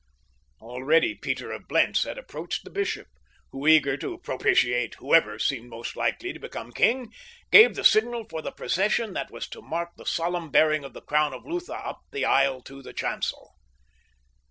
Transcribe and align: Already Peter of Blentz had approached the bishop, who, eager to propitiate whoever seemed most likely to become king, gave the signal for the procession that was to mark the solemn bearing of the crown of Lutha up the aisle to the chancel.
Already 0.59 1.13
Peter 1.13 1.51
of 1.51 1.67
Blentz 1.67 2.05
had 2.05 2.17
approached 2.17 2.63
the 2.63 2.71
bishop, 2.71 3.05
who, 3.51 3.67
eager 3.67 3.95
to 3.97 4.17
propitiate 4.17 4.95
whoever 4.95 5.37
seemed 5.37 5.69
most 5.69 5.95
likely 5.95 6.33
to 6.33 6.39
become 6.39 6.71
king, 6.71 7.13
gave 7.51 7.75
the 7.75 7.83
signal 7.83 8.25
for 8.27 8.41
the 8.41 8.51
procession 8.51 9.13
that 9.13 9.29
was 9.29 9.47
to 9.49 9.61
mark 9.61 9.89
the 9.97 10.05
solemn 10.07 10.49
bearing 10.49 10.83
of 10.83 10.93
the 10.93 11.03
crown 11.03 11.35
of 11.35 11.45
Lutha 11.45 11.75
up 11.75 11.99
the 12.11 12.25
aisle 12.25 12.63
to 12.63 12.81
the 12.81 12.93
chancel. 12.93 13.53